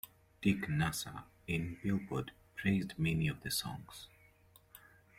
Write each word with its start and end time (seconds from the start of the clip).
Dick 0.41 0.61
Nusser 0.67 1.25
in 1.45 1.77
"Billboard" 1.83 2.31
praised 2.55 2.97
many 2.97 3.27
of 3.27 3.43
the 3.43 3.51
songs. 3.51 4.07